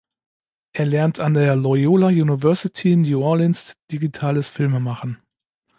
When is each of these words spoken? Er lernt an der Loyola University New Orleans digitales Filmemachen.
Er 0.73 0.87
lernt 0.87 1.19
an 1.19 1.35
der 1.35 1.55
Loyola 1.55 2.07
University 2.07 2.95
New 2.95 3.21
Orleans 3.21 3.75
digitales 3.91 4.49
Filmemachen. 4.49 5.21